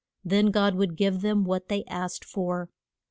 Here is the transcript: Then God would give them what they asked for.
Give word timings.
Then 0.25 0.47
God 0.47 0.73
would 0.73 0.95
give 0.97 1.21
them 1.21 1.43
what 1.43 1.67
they 1.67 1.83
asked 1.85 2.25
for. 2.25 2.71